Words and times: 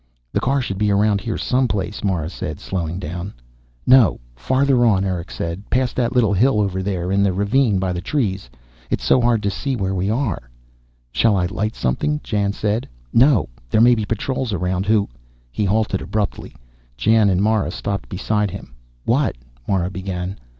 "The 0.33 0.39
car 0.39 0.61
should 0.61 0.79
be 0.79 0.89
around 0.89 1.21
here, 1.21 1.37
someplace," 1.37 2.03
Mara 2.03 2.27
said, 2.27 2.59
slowing 2.59 2.97
down. 2.97 3.35
"No. 3.85 4.19
Farther 4.35 4.83
on," 4.83 5.03
Erick 5.05 5.29
said. 5.29 5.69
"Past 5.69 5.95
that 5.95 6.15
little 6.15 6.33
hill 6.33 6.59
over 6.59 6.81
there. 6.81 7.11
In 7.11 7.21
the 7.21 7.31
ravine, 7.33 7.77
by 7.77 7.93
the 7.93 8.01
trees. 8.01 8.49
It's 8.89 9.03
so 9.03 9.21
hard 9.21 9.43
to 9.43 9.51
see 9.51 9.75
where 9.75 9.93
we 9.93 10.09
are." 10.09 10.49
"Shall 11.11 11.35
I 11.37 11.45
light 11.45 11.75
something?" 11.75 12.19
Jan 12.23 12.51
said. 12.51 12.89
"No. 13.13 13.47
There 13.69 13.79
may 13.79 13.93
be 13.93 14.03
patrols 14.03 14.53
around 14.53 14.87
who" 14.87 15.07
He 15.51 15.65
halted 15.65 16.01
abruptly. 16.01 16.55
Jan 16.97 17.29
and 17.29 17.39
Mara 17.43 17.69
stopped 17.69 18.09
beside 18.09 18.49
him. 18.49 18.73
"What" 19.05 19.35
Mara 19.67 19.91
began. 19.91 20.35